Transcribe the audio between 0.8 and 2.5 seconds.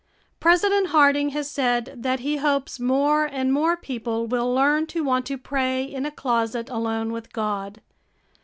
Harding has said that he